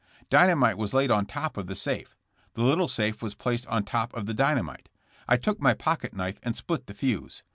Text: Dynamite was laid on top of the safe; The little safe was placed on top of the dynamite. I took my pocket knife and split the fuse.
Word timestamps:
Dynamite 0.31 0.79
was 0.79 0.95
laid 0.95 1.11
on 1.11 1.27
top 1.27 1.57
of 1.57 1.67
the 1.67 1.75
safe; 1.75 2.17
The 2.53 2.63
little 2.63 2.87
safe 2.87 3.21
was 3.21 3.35
placed 3.35 3.67
on 3.67 3.83
top 3.83 4.15
of 4.15 4.25
the 4.25 4.33
dynamite. 4.33 4.89
I 5.27 5.37
took 5.37 5.61
my 5.61 5.75
pocket 5.75 6.15
knife 6.15 6.39
and 6.41 6.55
split 6.55 6.87
the 6.87 6.95
fuse. 6.95 7.43